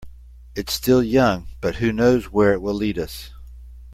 It's 0.55 0.73
still 0.73 1.03
young, 1.03 1.49
but 1.61 1.75
who 1.75 1.91
knows 1.93 2.31
where 2.31 2.53
it 2.53 2.61
will 2.63 2.73
lead 2.73 2.97
us. 2.97 3.29